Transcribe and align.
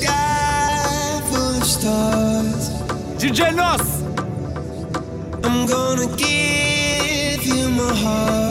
sky 0.00 1.20
full 1.30 1.56
of 1.56 1.64
stars. 1.64 2.64
DJ 3.20 3.54
Nos! 3.54 4.02
I'm 5.44 5.66
gonna 5.66 6.08
give 6.16 7.44
you 7.44 7.68
my 7.70 7.94
heart. 8.02 8.45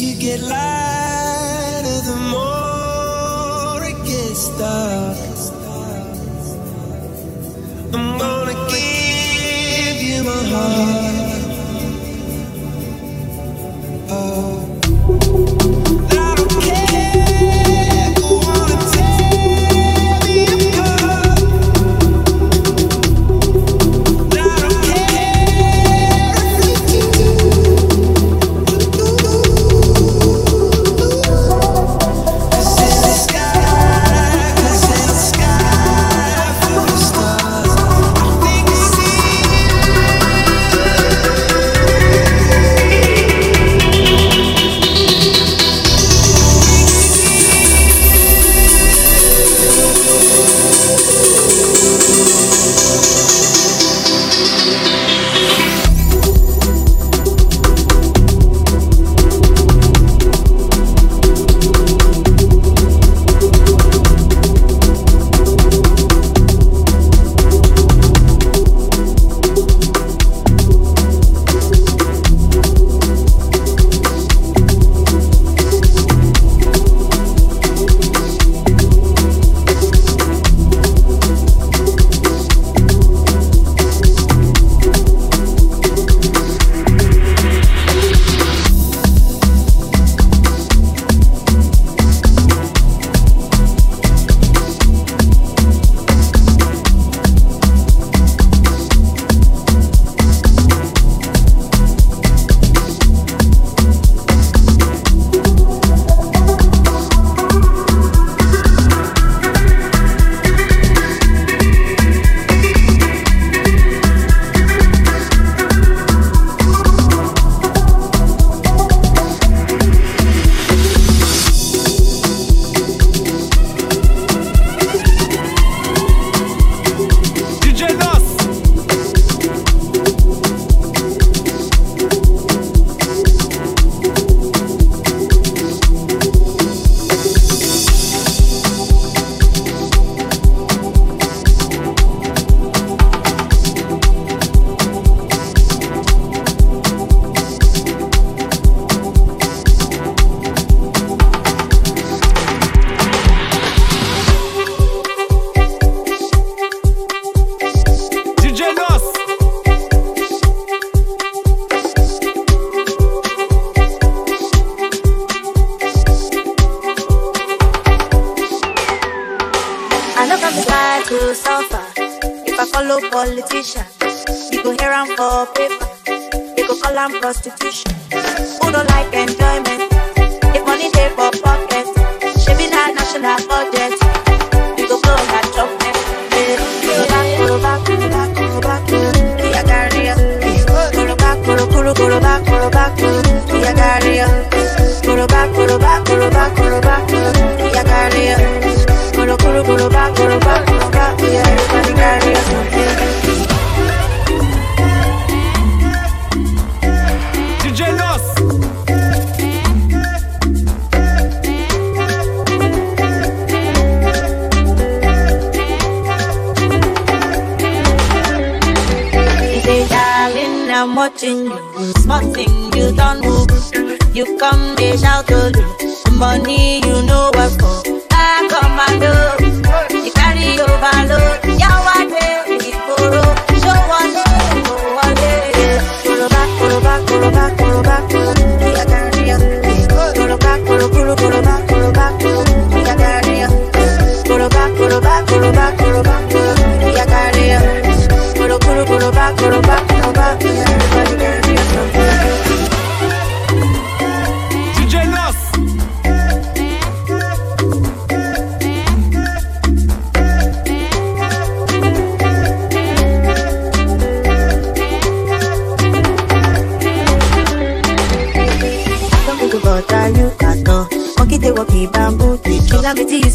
you 0.00 0.14
get 0.16 0.40
lighter, 0.40 2.00
the 2.04 2.16
more 2.30 3.84
it 3.84 3.96
gets 4.04 4.48
dark. 4.58 5.05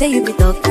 Say 0.02 0.08
you 0.08 0.26
be 0.26 0.34
talk 0.34 0.70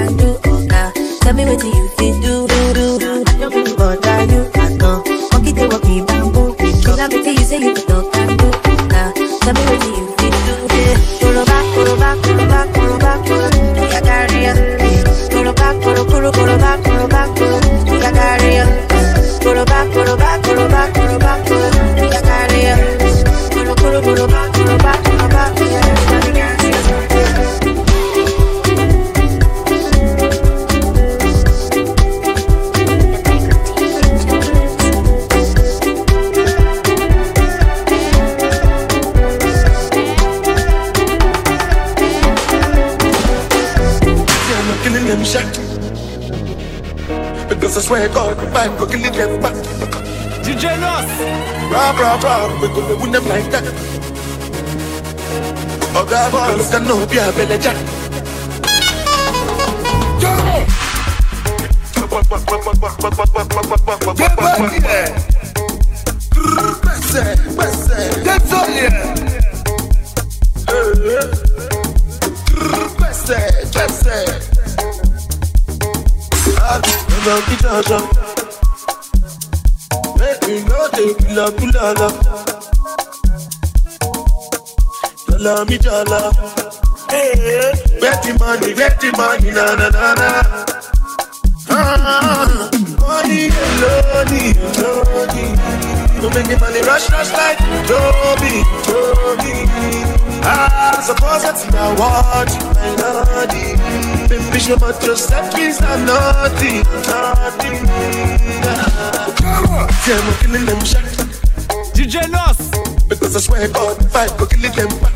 look, 57.12 57.36
I 57.36 57.44
know, 57.44 57.58
be 57.58 57.99
Baby, 104.70 104.80
show 104.80 104.86
my 104.86 104.92
just 105.00 105.30
that 105.30 105.52
means 105.56 105.82
I'm 105.82 106.06
naughty, 106.06 106.82
naughty. 107.10 107.74
Come 109.42 109.66
on, 109.66 109.90
see 109.90 110.14
I'm 110.14 110.30
killing 110.38 110.64
them 110.64 110.84
shot. 110.84 111.02
DJ 111.90 112.30
Nos. 112.30 112.70
Because 113.08 113.34
I 113.34 113.40
swear 113.40 113.68
God, 113.68 113.98
if 114.00 114.14
I 114.14 114.28
go 114.38 114.46
kill 114.46 114.70
them 114.70 114.88
back. 115.00 115.14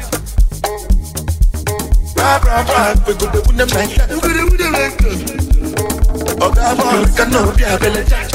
Rah, 2.16 2.40
rah, 2.42 2.62
rah, 2.66 2.94
we 3.06 3.14
go 3.14 3.30
to 3.30 3.42
win 3.46 3.56
them 3.56 3.68
like 3.68 3.94
that. 3.94 4.10
We 4.10 4.20
go 4.20 4.28
to 4.32 4.44
win 4.44 4.56
them 4.58 4.72
like 4.72 4.98
that. 4.98 6.36
Oh, 6.40 6.50
God, 6.52 6.76
boy, 6.76 7.08
we 7.08 7.16
can 7.16 7.30
know 7.30 7.54
be 7.54 7.62
a 7.62 7.78
belly 7.78 8.04
jack. 8.10 8.30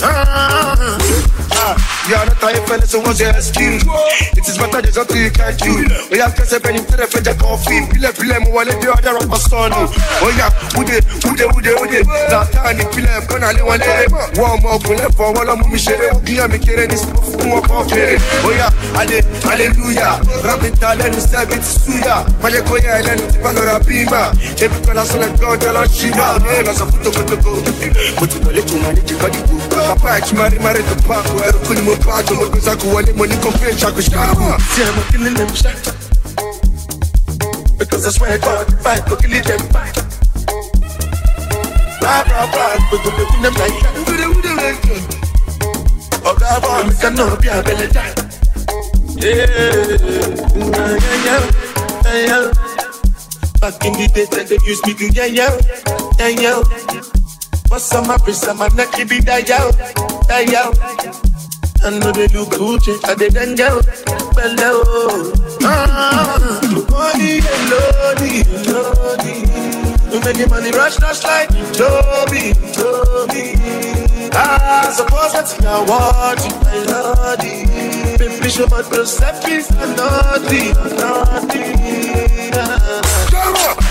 Ah, 0.00 0.24
Ah, 0.28 0.75
you're 2.08 2.24
not 2.26 2.42
a 2.42 2.60
fella, 2.66 2.86
so 2.86 3.00
what's 3.00 3.20
your 3.20 3.30
excuse? 3.30 3.82
It 4.36 4.46
is 4.46 4.58
better 4.58 4.82
there's 4.82 4.96
nothing 4.96 5.22
you 5.22 5.30
can't. 5.30 5.58
We 6.10 6.18
have 6.18 6.34
to 6.36 6.46
say, 6.46 6.56
you 6.62 6.82
tell 6.86 6.98
the 7.02 7.06
friend, 7.10 7.26
coffee, 7.38 7.82
pile, 7.90 8.12
pile, 8.14 8.40
mo 8.46 8.50
wale, 8.54 8.72
the 8.78 8.92
other 8.92 9.16
of 9.18 9.28
my 9.28 9.38
son. 9.38 9.72
Oh, 9.74 10.30
yeah, 10.38 10.52
ude, 10.78 11.02
ude, 11.26 11.44
ude, 11.50 11.72
ude. 11.74 12.00
That 12.30 12.52
time, 12.52 12.78
pile, 12.94 13.26
gonna 13.26 13.50
live 13.52 13.66
one 13.66 13.80
day. 13.80 14.06
One 14.38 14.62
more, 14.62 14.78
up 14.78 15.14
for 15.14 15.32
one 15.34 15.48
of 15.48 15.66
me, 15.66 15.78
share. 15.78 16.14
And 16.14 16.22
me, 16.22 16.58
carry 16.58 16.86
this 16.86 17.02
one 17.06 17.48
more 17.48 17.62
coffee. 17.62 18.20
Oh, 18.46 18.54
yeah, 18.54 18.70
alle, 18.94 19.18
hallelujah. 19.42 20.22
Rabbit, 20.46 20.78
talent, 20.78 21.16
step 21.18 21.50
it, 21.50 21.64
suya. 21.66 22.22
Male, 22.42 22.62
koya, 22.62 23.02
elen, 23.02 23.18
valora, 23.42 23.80
bima. 23.82 24.30
Every 24.62 24.80
color, 24.86 25.04
so 25.04 25.18
let 25.18 25.34
go, 25.40 25.56
tell 25.56 25.76
us, 25.76 25.90
shiva. 25.90 26.38
Yeah, 26.44 26.62
that's 26.62 26.80
a 26.80 26.86
photo, 26.86 27.10
photo, 27.10 27.36
go. 27.42 27.58
But 28.20 28.30
you 28.30 28.40
let 28.46 28.70
you 28.70 28.78
manage, 28.78 29.10
you 29.10 29.18
got 29.18 29.34
it. 29.34 29.44
Papa, 29.70 30.20
you 30.26 30.36
marry, 30.38 30.58
marry 30.58 30.82
the 30.82 30.94
papa. 31.06 31.34
Ero 31.46 31.58
kuni 31.66 31.82
mo 31.82 31.95
Because 37.78 38.06
I 38.06 38.10
swear 38.10 38.38
God, 38.38 38.86
I 38.86 39.00
go 39.08 39.16
kill 39.16 39.30
them. 39.42 39.60
Rah, 42.02 42.22
rah, 42.28 42.50
rah, 42.54 42.76
we 42.90 42.98
go 42.98 43.10
to 43.10 43.24
win 43.32 43.42
them 43.42 43.54
like 43.54 43.76
that. 43.82 43.92
Win 44.06 44.40
them 44.42 44.56
like 44.56 44.80
that. 44.82 45.02
Oh, 46.24 46.34
God, 46.38 46.62
boy, 46.62 46.94
can 47.00 47.14
know 47.14 47.36
be 47.36 47.48
a 47.48 47.62
belly. 47.62 47.88
Yeah, 49.16 49.34
yeah, 49.34 49.96
yeah, 51.24 51.42
yeah, 52.04 52.26
yeah. 52.26 52.52
Back 53.60 53.84
in 53.84 53.92
the 53.94 54.10
days, 54.14 54.28
when 54.30 54.46
they 54.46 54.58
used 54.66 54.86
me 54.86 54.94
to 54.94 55.06
yeah, 55.12 55.26
yeah, 55.26 55.58
yeah, 56.18 56.28
yeah. 56.28 56.62
What's 57.68 57.94
on 57.94 58.06
my 58.06 58.16
wrist, 58.26 58.46
on 58.48 58.58
my 58.58 58.68
neck, 58.68 58.98
it 58.98 59.08
be 59.08 59.20
that 59.20 59.48
yo, 59.48 59.70
that 60.28 60.48
yo. 60.50 61.35
I 61.86 61.98
know 62.00 62.10
they 62.10 62.26
look 62.28 62.48
Gucci, 62.50 62.98
I 63.04 63.14
they 63.14 63.28
done 63.28 63.54
go, 63.54 63.80
bello. 64.34 65.30
Ah, 65.62 66.58
money, 66.90 67.38
lonely, 67.70 68.42
lonely. 68.66 69.46
You 70.10 70.18
make 70.18 70.36
your 70.36 70.48
money 70.48 70.72
rush, 70.72 71.00
rush 71.00 71.22
like 71.22 71.48
Toby, 71.70 72.54
Toby. 72.74 73.54
I 74.34 74.90
suppose 74.96 75.32
that's 75.32 75.60
now 75.60 75.84
what 75.86 76.42
you 76.42 76.58
my 76.58 76.74
lordy. 76.90 77.66
Baby, 78.18 78.48
show 78.50 78.66
my 78.66 78.82
perceptions 78.82 79.70
are 79.78 79.86
naughty, 79.94 80.74
naughty. 80.98 81.70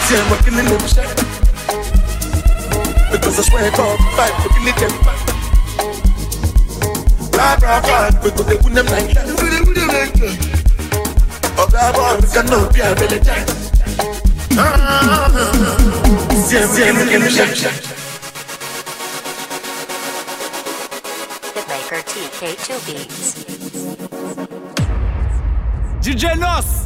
See, 0.03 0.15
I'm 0.19 0.29
working 0.31 0.59
in 0.59 0.65
the 0.67 0.87
shack. 0.91 1.15
Because 3.09 3.39
I 3.39 3.43
swear 3.43 3.71
God, 3.71 3.97
fight 4.17 4.33
for 4.43 4.49
the 4.51 4.59
little 4.65 5.24
back. 7.35 7.59
Blah, 7.59 7.79
blah, 7.81 8.09
blah, 8.09 8.23
we 8.23 8.29
go 8.31 8.43
the 8.43 8.55
winner 8.63 8.83
like 8.83 9.13
that. 9.13 9.25
We 9.27 9.33
the 9.49 9.59
winner 9.67 9.87
like 9.87 10.13
that. 10.13 10.35
Oh, 11.57 11.67
God, 11.71 11.95
boy, 11.95 12.15
we 12.21 12.27
cannot 12.33 12.73
be 12.73 12.79
a 12.81 12.95
belly 12.95 13.19
jack. 13.19 13.47
See, 16.45 16.83
I'm 16.83 16.95
working 16.95 17.15
in 17.15 17.21
the 17.21 17.29
shack. 17.29 17.73
Hitmaker 21.53 22.01
TK2 22.11 22.67
Beats. 22.85 23.45
DJ 26.01 26.37
Nos 26.37 26.85